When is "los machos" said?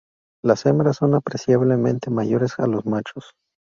2.65-3.35